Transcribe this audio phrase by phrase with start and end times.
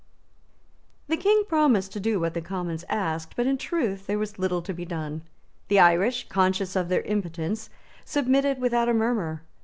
[1.09, 4.63] The King promised to do what the Commons asked; but in truth there was little
[4.63, 5.21] to be done.
[5.67, 7.69] The Irish, conscious of their impotence,
[8.03, 9.43] submitted without a murmur.